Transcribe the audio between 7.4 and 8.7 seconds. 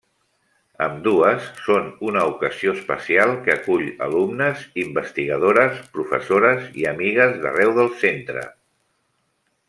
d'arreu del Centre.